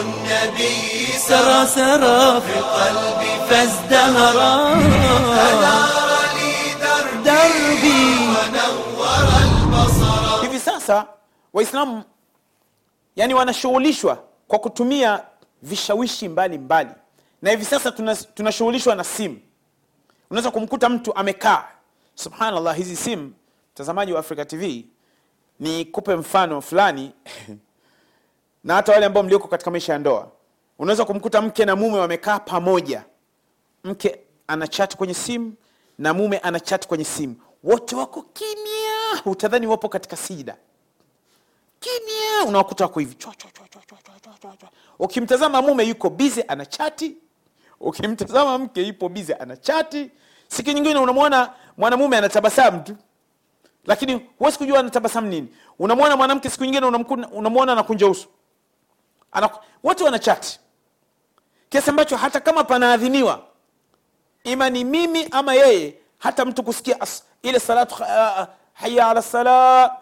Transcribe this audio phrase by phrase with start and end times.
[0.00, 4.74] النبي سرى سرى في قلبي فازدهرا
[5.36, 11.06] فنار لي دربي دربي ونور البصر hivi sasa
[11.52, 12.02] waislamu
[13.16, 14.18] yani wanashughulishwa
[14.48, 15.22] kwa kutumia
[15.62, 17.00] vishawishi mbalimbali mbali.
[17.42, 19.38] na hivi sasa tuna- tunashughulishwa na simu
[20.30, 21.64] unaweza kumkuta mtu amekaa
[22.14, 23.32] Subhanallah, hizi simu,
[23.74, 24.86] mtazamaji wa Africa TV,
[25.60, 27.12] ni kupe mfano fulani.
[28.64, 30.30] Na hata wale ambao mlioko katika maisha ya ndoa,
[30.78, 33.04] unaweza kumkuta mke na mume wamekaa pamoja,
[33.84, 35.54] mke ana chat kwenye simu
[35.98, 40.56] na mume ana kwenye simu, wote wako kimya, utadhani wapo katika sijida,
[41.80, 42.44] kimya.
[42.48, 43.16] Unawakuta wako hivi,
[44.98, 46.66] ukimtazama mume yuko bize ana
[47.80, 49.56] ukimtazama mke yupo bize ana.
[50.48, 52.96] Siku nyingine unamwona mwanamume anatabasamu tu.
[53.86, 55.48] Lakini huwezi kujua anatabasamu nini.
[55.78, 56.86] Unamwona mwanamke siku nyingine
[57.32, 58.28] unamwona anakunja uso.
[59.32, 60.60] Anaku- wote wanachati
[61.68, 63.40] kiasi ambacho hata kama panaadhiniwa
[64.44, 69.96] ima ni mimi ama yeye hata mtu kusikia as, ile salatu uh, haya ala sala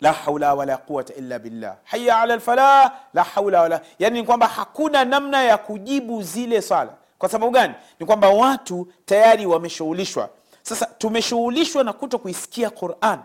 [0.00, 1.76] la haula wala quwata illa billah.
[1.84, 6.94] Haya ala lfalah la haula wala yani ni kwamba hakuna namna ya kujibu zile sala.
[7.18, 7.74] Kwa sababu gani?
[8.00, 10.28] Ni kwamba watu tayari wameshughulishwa
[10.68, 13.18] sasa tumeshughulishwa na kuto kuisikia quran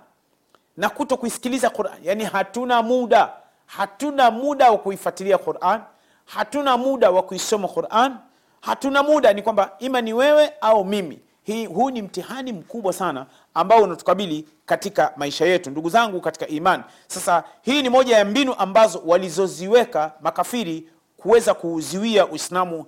[0.77, 1.97] na kuto kuisikiliza quran.
[2.03, 3.29] Yani hatuna muda
[3.65, 5.81] hatuna muda wa kuifuatilia quran
[6.25, 8.15] hatuna muda wa kuisoma quran
[8.61, 9.33] hatuna muda.
[9.33, 11.19] Ni kwamba ima ni wewe au mimi.
[11.43, 16.83] Hii huu ni mtihani mkubwa sana ambao unatukabili katika maisha yetu ndugu zangu katika iman
[17.07, 22.85] sasa hii ni moja ya mbinu ambazo walizoziweka makafiri kuweza kuuziwia uislamu.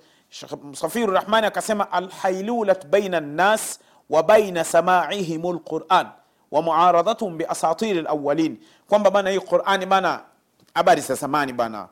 [0.74, 3.80] Safiru rahmani akasema alhailulat baina nnas
[4.12, 6.08] wa samaihim lquran
[6.52, 8.58] wa muaradhatuhum biasatiri lawalin
[8.90, 10.22] kwamba bana hii qurani bana
[10.74, 11.88] habari za zamani bana.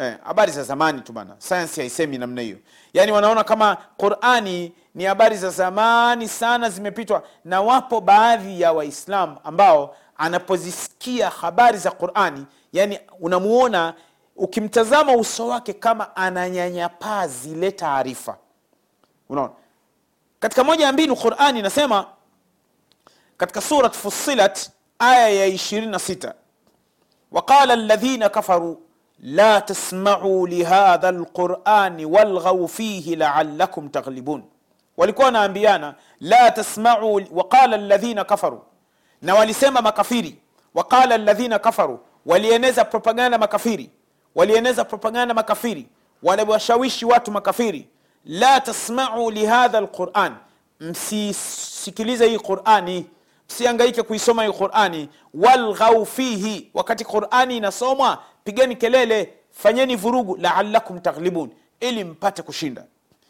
[0.00, 1.34] Eh, habari za zamani tu bana.
[1.38, 2.56] Sayansi haisemi namna hiyo.
[2.94, 9.36] Yaani wanaona kama qurani ni habari za zamani sana zimepitwa na wapo baadhi ya waislamu
[9.44, 13.94] ambao anapozisikia habari za qurani yani unamuona
[14.36, 18.36] ukimtazama uso wake kama ananyanyapaa zile taarifa.
[19.28, 19.52] Unaona
[20.42, 22.06] katika moja ya mbinu qurani inasema
[23.36, 26.32] katika surat fussilat aya ya 26
[27.32, 28.82] waqala ladhina kafaru
[29.20, 34.42] la tasmau lihadha lqurani walghau fihi laalakum taghlibun.
[34.96, 38.62] Walikuwa wanaambiana la tasmau waqala ladhina kafaru
[39.22, 40.38] na walisema makafiri
[40.74, 43.90] waqala ladhina kafaru walieneza propaganda makafiri
[44.34, 45.86] walieneza propaganda makafiri
[46.22, 47.88] waliwashawishi watu makafiri
[48.24, 50.36] la tasmau lihadha lquran
[50.80, 53.06] msisikilize hii qurani.
[53.48, 55.08] Msiangaike kuisoma hii qurani.
[55.34, 56.70] Walghau fihi.
[56.74, 61.50] Wakati qurani inasomwa pigeni kelele fanyeni vurugu laalakum taghlibun.
[61.80, 62.84] Ili mpate kushinda.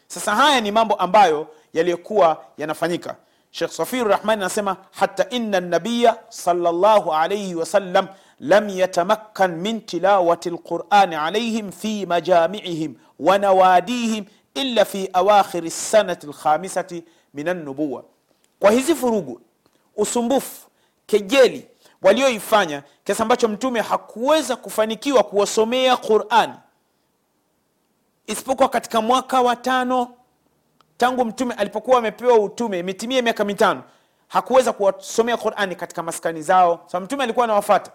[0.07, 3.15] Sasa haya ni mambo ambayo yaliyokuwa yanafanyika.
[3.51, 8.07] Shekh safiru rahmani anasema hata ina nabiya salllahu alaihi wasallam
[8.39, 13.37] lam yatamakkan min tilawati lqurani alaihim fi majamiihim wa
[14.53, 17.03] illa fi awakhiri sanati lkhamisati
[17.33, 18.03] min annubuwa
[18.59, 19.41] kwa hizi furugu
[19.95, 20.67] usumbufu
[21.05, 21.67] kejeli
[22.01, 26.53] walioifanya kiasi ambacho mtume hakuweza kufanikiwa kuwasomea qurani
[28.27, 30.13] isipokuwa katika mwaka wa tano
[30.97, 33.83] tangu mtume alipokuwa amepewa utume imetimia miaka mitano
[34.27, 36.83] hakuweza kuwasomea qurani katika maskani zao.
[36.87, 37.91] Sa mtume alikuwa anawafata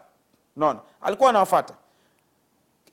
[0.57, 1.75] naona alikuwa anawafata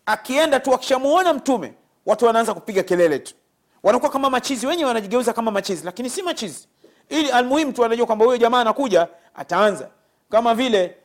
[0.06, 1.74] akienda tu akishamuona mtume
[2.06, 3.36] watu wanaanza kupiga kelele tu
[3.86, 4.68] wanakuwa kama machizi.
[4.68, 6.68] Wenyewe wanajigeuza kama machizi lakini si machizi.
[7.10, 9.90] Ili almuhimu tu anajua kwamba huyo jamaa anakuja ataanza.
[10.30, 10.98] Kama vile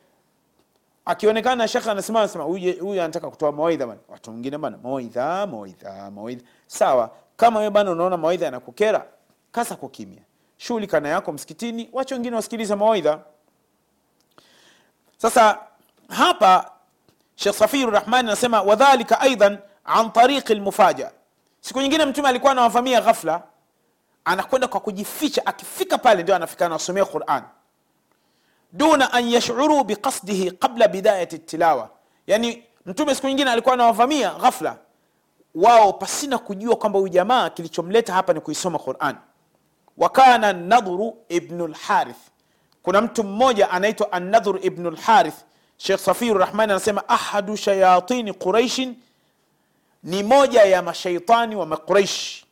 [1.05, 3.99] akionekana shekhe anasimama anasema huyu anataka kutoa mawaidha bana?
[4.09, 6.43] Watu wengine bana mawaidha mawaidha mawaidha.
[6.67, 7.11] Sawa.
[7.37, 9.05] Kama wewe bana unaona mawaidha yanakukera
[9.51, 10.21] kasa kwa kimya.
[10.57, 13.19] Shughulika yako msikitini wacha wengine wasikilize mawaidha.
[15.17, 15.57] Sasa
[16.09, 16.71] hapa
[17.35, 21.11] shekh safiru rahmani anasema wadhalika aidan an tariqi lmufaja
[21.61, 23.43] siku nyingine mtume alikuwa anawavamia ghafla
[24.25, 25.45] anakwenda kwa kujificha.
[25.45, 27.43] Akifika pale ndio anafika anawasomea quran.
[28.71, 31.89] Duna an yashuru biqasdihi qabla bidayati tilawa.
[32.27, 34.77] Yani mtume siku nyingine alikuwa anawavamia ghafla.
[35.55, 39.15] Wao pasina kujua kwamba huyu jamaa kilichomleta hapa ni kuisoma quran.
[39.97, 42.17] Wakana nadhuru ibnu lharith
[42.83, 45.35] kuna mtu mmoja anaitwa anadhur ibnu lharith
[45.77, 48.95] shekh safiru rahmani anasema ahadu shayatini quraishin
[50.03, 52.43] ni moja ya mashaitani wa maquraish.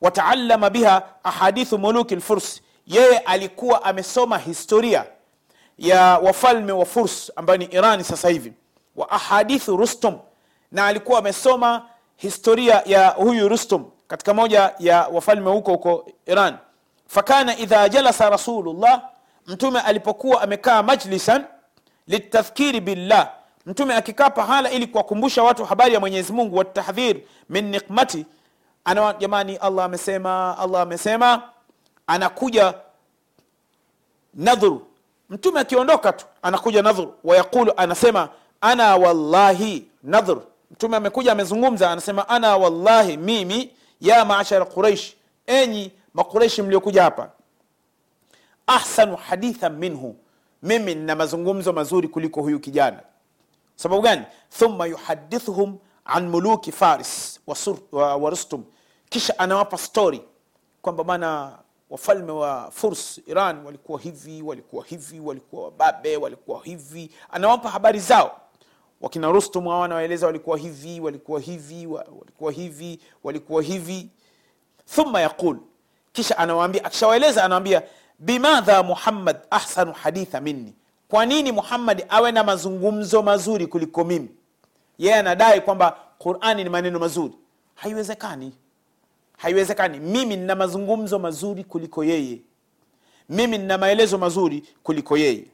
[0.00, 5.04] Wataallama biha ahadithu muluki lfurs yeye alikuwa amesoma historia
[5.78, 8.52] ya wafalme wa furs ambayo ni irani sasa hivi.
[8.96, 10.18] Wa ahadithu rustum.
[10.72, 16.56] Na alikuwa amesoma historia ya huyu rustum katika moja ya wafalme huko huko iran.
[17.06, 19.02] Fakana idha jalasa rasulullah.
[19.46, 21.44] Mtume alipokuwa amekaa majlisan
[22.06, 23.32] litadhkiri billah
[23.70, 27.16] mtume akikaa pahala ili kuwakumbusha watu habari ya mwenyezi mungu watahdhir
[27.50, 28.26] min nikmati
[28.84, 31.42] ana jamani allah amesema allah amesema
[32.06, 32.74] anakuja
[34.34, 34.86] nadhuru.
[35.30, 37.14] Mtume akiondoka tu anakuja nadhuru.
[37.24, 38.28] Wayaqulu anasema
[38.60, 43.70] ana wallahi nadhur mtume amekuja amezungumza anasema ana wallahi mimi
[44.00, 45.14] ya maashara quraish
[45.46, 47.30] enyi maqureishi mliokuja hapa.
[48.66, 50.16] Ahsanu hadithan minhu.
[50.62, 53.00] Mimi nina mazungumzo mazuri kuliko huyu kijana
[53.82, 54.22] sababu gani?
[54.58, 58.32] Thumma yuhadithuhum an muluki faris wa, sur, wa,
[59.08, 60.22] kisha anawapa stori
[60.82, 61.58] kwamba bana
[61.90, 67.10] wafalme wa furs iran walikuwa hivi walikuwa hivi walikuwa wababe walikuwa hivi.
[67.30, 68.40] Anawapa habari zao.
[69.00, 74.10] Wakina rustum hawa anawaeleza walikuwa hivi walikuwa hivi walikuwa hivi walikuwa hivi.
[74.94, 75.56] Thumma yaqul.
[76.12, 77.82] Kisha anawaambia akishawaeleza anawaambia
[78.18, 80.74] bimadha muhammad ahsanu haditha minni
[81.10, 84.28] kwa nini muhammadi awe na mazungumzo mazuri kuliko mimi?
[84.98, 87.34] Yeye anadai kwamba qurani ni maneno mazuri.
[87.74, 88.52] Haiwezekani.
[89.36, 90.00] Haiwezekani.
[90.00, 92.38] Mimi nina mazungumzo mazuri kuliko yeye.
[93.28, 95.44] Mimi nina maelezo mazuri kuliko yeye.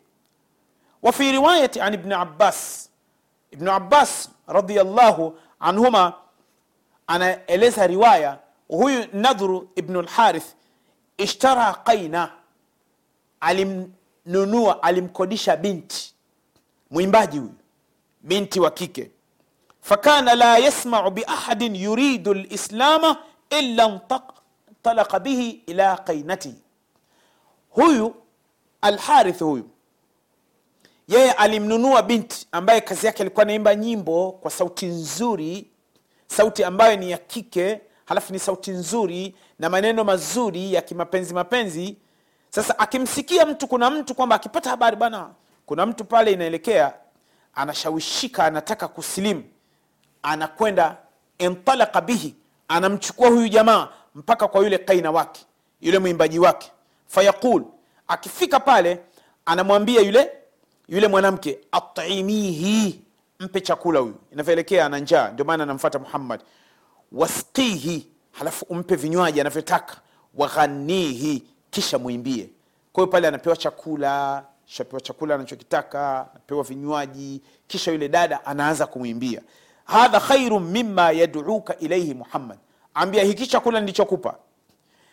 [1.03, 2.91] Wafi riwayati an ibni abbas
[3.51, 6.13] ibnu abbas radiallahu anhuma
[7.07, 8.39] anaeleza riwaya
[8.69, 10.47] huyu nadhru ibnu lharith
[11.19, 12.33] ishtara qaina
[14.27, 16.15] Nunua alimkodisha binti
[16.91, 17.55] mwimbaji huyu
[18.23, 19.11] binti wa kike,
[19.81, 23.17] fakana la yasmau biahadin yuridu lislama
[23.51, 24.01] illa
[24.71, 26.55] ntalaka bihi ila qainatihi.
[27.71, 28.15] Huyu
[28.81, 29.69] Alharith huyu
[31.09, 35.71] yeye alimnunua binti ambaye kazi yake alikuwa anaimba nyimbo kwa sauti nzuri,
[36.27, 41.97] sauti ambayo ni ya kike, halafu ni sauti nzuri na maneno mazuri ya kimapenzi mapenzi
[42.57, 45.31] sasa akimsikia mtu kuna mtu kwamba akipata habari bana
[45.67, 46.93] kuna mtu pale inaelekea
[47.55, 49.45] anashawishika anataka kusilimu
[50.23, 50.97] anakwenda
[51.39, 52.35] intalaka bihi
[52.69, 55.47] anamchukua huyu jamaa mpaka kwa yule kaina wake
[55.81, 56.73] yule mwimbaji wake.
[57.07, 57.65] Fayaqul
[58.09, 59.01] akifika pale
[59.47, 60.31] anamwambia yule
[60.89, 63.01] yule mwanamke atimihi
[63.41, 64.15] mpe chakula huyu.
[64.33, 66.41] Inavyoelekea ana njaa ndio maana anamfata muhammad.
[67.13, 69.97] Wasqihi halafu umpe vinywaji anavyotaka.
[70.35, 72.51] Waghanihi kisha mwimbie
[72.93, 79.41] kwa hiyo pale anapewa chakula shapewa chakula anachokitaka anapewa vinywaji kisha yule dada anaanza kumwimbia
[79.85, 82.59] hadha khairu mima yaduuka ilaihi muhammad.
[82.95, 84.37] Ambia hiki chakula nilichokupa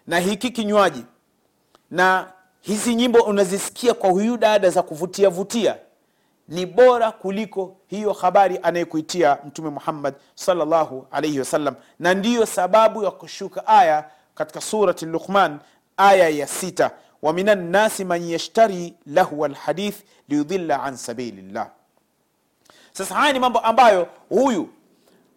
[0.07, 1.05] na hiki kinywaji
[1.91, 5.77] na hizi nyimbo unazisikia kwa huyu dada za kuvutia vutia
[6.47, 11.75] ni bora kuliko hiyo habari anayekuitia mtume muhammad salllahu alaihi wasallam.
[11.99, 15.59] Na ndiyo sababu ya kushuka aya katika surati luqman
[15.97, 16.91] aya ya sita.
[17.21, 21.67] Wa min annasi man yashtari lahwa lhadith liyudhilla an sabilillah.
[22.93, 24.69] Sasa haya ni mambo ambayo huyu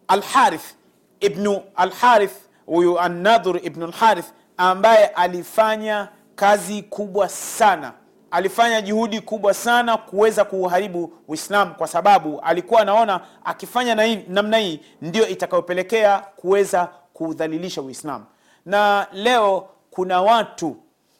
[0.07, 0.75] alharith
[1.19, 2.33] ibnu alharith
[2.65, 4.25] huyu annadhur ibnu alharith
[4.57, 7.93] ambaye alifanya kazi kubwa sana.
[8.31, 13.95] Alifanya juhudi kubwa sana kuweza kuuharibu uislamu kwa sababu alikuwa anaona akifanya
[14.27, 18.25] namna hii ndio itakayopelekea kuweza kuudhalilisha uislamu.
[18.65, 20.75] Na leo kuna watu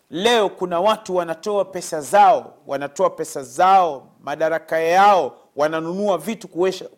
[0.09, 6.47] leo kuna watu wanatoa pesa zao wanatoa pesa zao madaraka yao wananunua vitu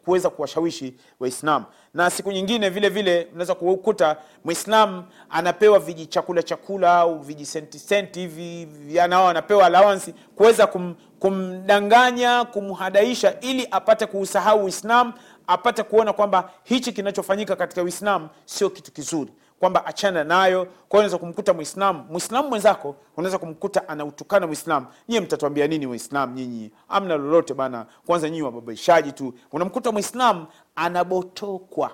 [0.05, 1.65] kuweza kuwashawishi waislamu.
[1.93, 8.65] Na siku nyingine vile vile unaweza kukuta mwislamu anapewa viji chakula chakula au vijisentisenti hivi
[8.65, 15.13] vi- anao anapewa alawansi kuweza kum, kumdanganya kumhadaisha ili apate kuusahau uislamu
[15.47, 20.65] apate kuona kwamba hichi kinachofanyika katika uislamu sio kitu kizuri kwamba achana nayo.
[20.89, 26.71] Kwa unaweza kumkuta mwislamu mwislam mwenzako unaweza kumkuta anautukana mwislam nyie mtatuambia nini waislamu nyinyi?
[26.89, 27.85] Amna lolote bana.
[28.05, 29.33] Kwanza nyinyi wababaishaji tu.
[29.51, 31.91] Unamkuta mwislam anabotokwa.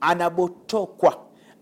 [0.00, 1.16] Anabotokwa.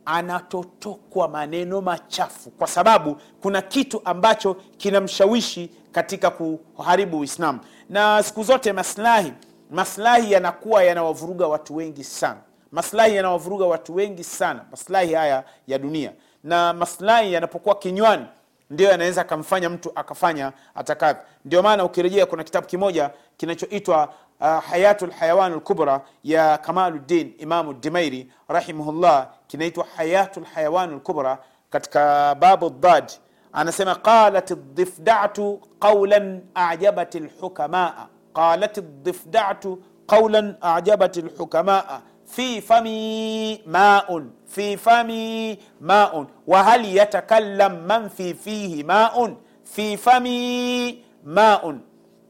[0.04, 2.50] Anatotokwa maneno machafu.
[2.50, 7.60] Kwa sababu kuna kitu ambacho kinamshawishi katika kuharibu uislamu.
[7.88, 9.32] Na siku zote maslahi.
[9.70, 12.40] Maslahi yanakuwa yanawavuruga watu wengi sana
[12.72, 16.12] maslahi yanawavuruga watu wengi sana maslahi haya ya dunia.
[16.44, 18.26] Na maslahi yanapokuwa kinywani
[18.70, 21.22] ndio yanaweza akamfanya mtu akafanya atakavyo.
[21.44, 24.08] Ndio maana ukirejea kuna kitabu kimoja kinachoitwa
[24.40, 29.28] uh, hayatu lhayawan lkubra ya kamaluddin imamu dimairi rahimahullah.
[29.46, 31.38] Kinaitwa hayatu lhayawan lkubra
[31.70, 33.12] katika babu dad.
[33.52, 44.76] Anasema qalat ldifdatu qaulan ajabat lhukamaa qalat ldifdatu qaulan ajabat lhukamaa fi fami maun fi
[44.76, 46.26] fami maun.
[46.46, 49.36] Wahal yatakallam man fi fihi maun?
[49.64, 51.80] Fi fami maun.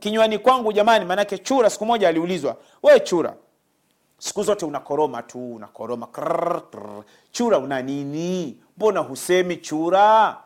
[0.00, 3.34] Kinywani kwangu jamani maanake chura siku moja aliulizwa we chura
[4.18, 6.08] siku zote unakoroma tu unakoroma
[7.32, 8.60] chura una nini?
[8.76, 10.36] Mbona husemi chura?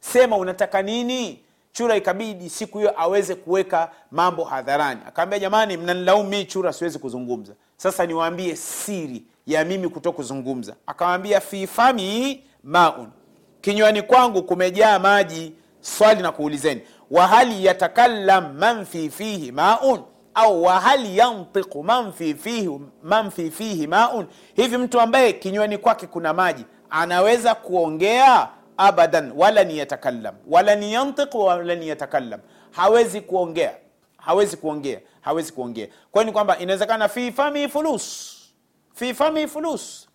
[0.00, 1.44] Sema unataka nini?
[1.72, 5.00] Chura ikabidi siku hiyo aweze kuweka mambo hadharani.
[5.06, 7.52] Akaambia jamani mnanilaumu mii chura siwezi kuzungumza
[7.82, 13.08] sasa niwaambie siri ya mimi kuto kuzungumza akawambia fi fami maun.
[13.60, 15.52] Kinywani kwangu kumejaa maji.
[15.80, 20.00] Swali na kuulizeni wahali yatakallam man fi fihi maun?
[20.34, 24.26] Au wahal yantiqu man fi fihi, man fi fihi maun?
[24.54, 28.48] Hivi mtu ambaye kinywani kwake kuna maji anaweza kuongea?
[28.76, 30.34] Abadan walan yatakallam.
[30.50, 32.40] Walan wala walan yatakallam.
[32.70, 33.74] Hawezi kuongea
[34.24, 35.88] hawezi kuongea hawezi kuongea.
[36.10, 38.36] Kwa ni kwamba inawezekana fi fami fulus
[38.94, 40.08] fi fami fulus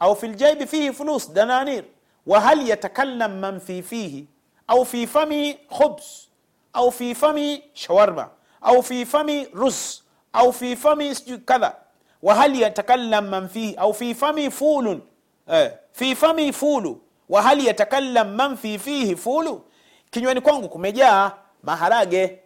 [0.00, 1.84] au fi ljaibi fihi fulus dananir.
[2.26, 4.26] Wahal yatakallam man fi fihi
[4.66, 6.28] au fi fami khubs
[6.72, 11.74] au fi fami shawarma au fi fami rus au fi fami kadha.
[12.22, 15.00] Wahal yatakallam man fihi au fi fami fulun
[15.48, 17.00] eh, fi fami fulu.
[17.28, 19.64] Wahal yatakallam man fi fihi fulu.
[20.10, 22.38] Kinywani kwangu kumejaa maharage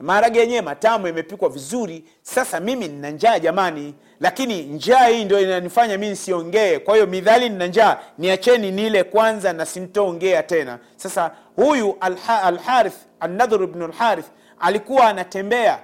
[0.00, 2.04] maharage yenyewe matamu yamepikwa vizuri.
[2.22, 7.48] Sasa mimi nina njaa jamani lakini njaa hii ndio inanifanya mi nsiongee kwa hiyo midhali
[7.48, 10.78] nina njaa niacheni nile kwanza na sintoongea tena.
[10.96, 14.26] Sasa huyu Alha- alharith annadhur bnu lharith
[14.60, 15.78] alikuwa anatembea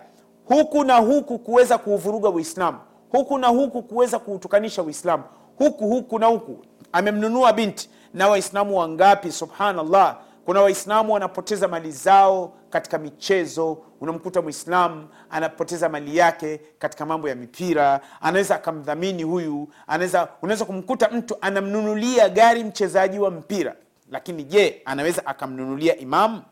[0.44, 2.78] huku na huku kuweza kuuvuruga uislamu
[3.12, 5.22] huku na huku kuweza kuutukanisha uislamu
[5.58, 6.56] huku huku na huku.
[6.92, 7.88] Amemnunua binti.
[8.14, 9.32] Na waislamu wangapi?
[9.32, 13.78] Subhanallah kuna waislamu wanapoteza mali zao katika michezo.
[14.00, 18.00] Unamkuta mwislamu anapoteza mali yake katika mambo ya mipira.
[18.20, 19.68] Anaweza akamdhamini huyu.
[19.86, 23.76] Anaweza unaweza kumkuta mtu anamnunulia gari mchezaji wa mpira.
[24.10, 26.42] Lakini je anaweza akamnunulia imamu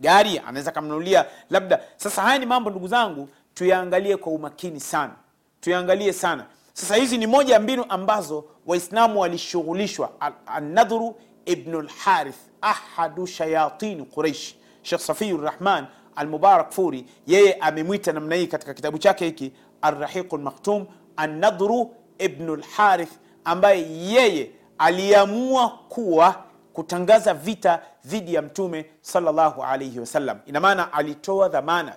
[0.00, 1.80] gari anaweza akamnunulia labda.
[1.96, 5.12] Sasa haya ni mambo ndugu zangu tuyaangalie kwa umakini sana.
[5.60, 6.46] Tuyaangalie sana.
[6.72, 10.10] Sasa hizi ni moja ya mbinu ambazo waislamu walishughulishwa.
[10.20, 15.86] Al- annadhuru ibnu lharith ahadu shayatini quraish shekh safiyu rahman
[16.16, 20.86] almubarak furi yeye amemwita namna hii katika kitabu chake hiki arrahiqu lmaktum
[21.16, 23.12] Annadhru ibnu lharith
[23.44, 31.48] ambaye yeye aliamua kuwa kutangaza vita dhidi ya mtume salllahu alaihi wasallam ina maana alitoa
[31.48, 31.96] dhamana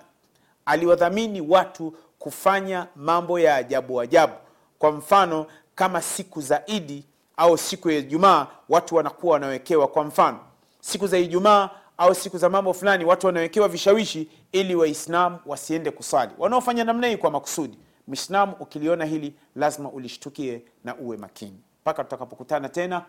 [0.66, 4.32] aliwadhamini watu kufanya mambo ya ajabu ajabu.
[4.78, 7.04] Kwa mfano kama siku za idi
[7.38, 10.38] au siku ya ijumaa watu wanakuwa wanawekewa kwa mfano
[10.80, 16.32] siku za ijumaa au siku za mambo fulani watu wanawekewa vishawishi ili waislamu wasiende kusali.
[16.38, 17.78] Wanaofanya namna hii kwa makusudi.
[18.06, 21.60] Mwislamu ukiliona hili lazima ulishtukie na uwe makini.
[21.82, 23.02] Mpaka tutakapokutana tena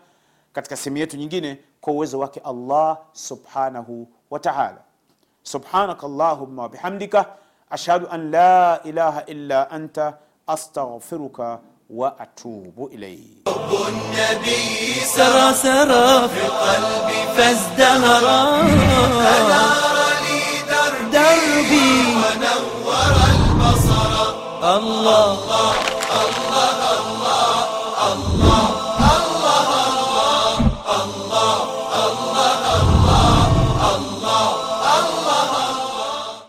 [0.52, 4.40] katika sehemu yetu nyingine kwa uwezo wake allah subhanahu wa
[5.42, 7.26] subhanaka allahumma wabihamdika
[7.70, 11.58] ashhadu an la ilaha illa anta astaghfiruka
[11.90, 13.40] wa atubu ilaik
[13.90, 18.40] النبي سرى سرى في قلبي فازدهرا.
[19.26, 21.90] سنار لي دربي دربي
[22.22, 24.12] ونور البصر.
[24.76, 25.74] الله الله
[26.20, 26.49] الله.